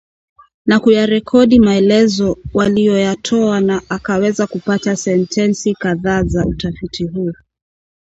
na 0.65 0.79
kuyarekodi 0.79 1.59
maelezo 1.59 2.37
waliyoyatoa 2.53 3.59
na 3.61 3.81
akaweza 3.89 4.47
kupata 4.47 4.95
sentensi 4.95 5.73
kadhaza 5.75 6.45
utafiti 6.45 7.03
huu 7.07 7.33